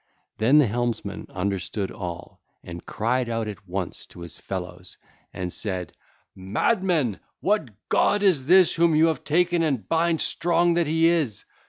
[0.39, 4.97] Then the helmsman understood all and cried out at once to his fellows
[5.31, 5.89] and said:
[6.35, 6.41] (ll.
[6.41, 7.19] 17 24) 'Madmen!
[7.39, 11.45] What god is this whom you have taken and bind, strong that he is?